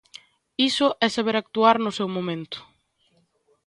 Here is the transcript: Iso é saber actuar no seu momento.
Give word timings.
Iso 0.69 0.87
é 1.05 1.07
saber 1.17 1.35
actuar 1.37 1.77
no 1.81 1.91
seu 1.97 2.07
momento. 2.15 2.59